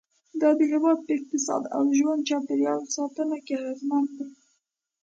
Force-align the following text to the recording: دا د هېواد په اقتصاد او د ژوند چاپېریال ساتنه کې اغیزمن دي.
دا 0.41 0.49
د 0.59 0.61
هېواد 0.71 0.97
په 1.05 1.11
اقتصاد 1.17 1.63
او 1.75 1.81
د 1.87 1.91
ژوند 1.99 2.25
چاپېریال 2.29 2.81
ساتنه 2.95 3.37
کې 3.45 3.53
اغیزمن 3.61 4.03
دي. 4.15 4.27